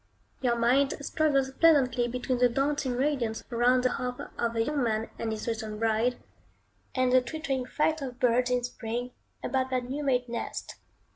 [0.41, 5.11] Your mind struggles pleasantly between the dancing radiance round the hearth of a young man
[5.19, 6.17] and his recent bride,
[6.95, 9.11] and the twittering flight of birds in spring,
[9.43, 10.77] about their new made nest.